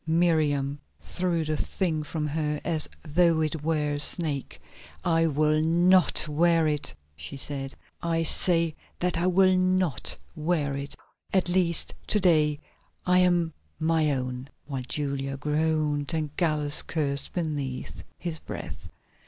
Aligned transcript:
Miriam 0.07 0.79
threw 0.99 1.45
the 1.45 1.55
thing 1.55 2.01
from 2.01 2.25
her 2.25 2.59
as 2.65 2.89
though 3.05 3.39
it 3.41 3.61
were 3.61 3.93
a 3.93 3.99
snake. 3.99 4.59
"I 5.05 5.27
will 5.27 5.61
not 5.61 6.27
wear 6.27 6.65
it," 6.65 6.91
she 7.15 7.37
said. 7.37 7.75
"I 8.01 8.23
say 8.23 8.75
that 8.99 9.15
I 9.19 9.27
will 9.27 9.55
not 9.55 10.17
wear 10.35 10.75
it; 10.75 10.95
at 11.31 11.49
least 11.49 11.93
to 12.07 12.19
day 12.19 12.59
I 13.05 13.19
am 13.19 13.53
my 13.79 14.09
own," 14.09 14.49
while 14.65 14.81
Julia 14.87 15.37
groaned 15.37 16.15
and 16.15 16.35
Gallus 16.35 16.81
cursed 16.81 17.33
beneath 17.33 18.01
his 18.17 18.39
breath. 18.39 18.87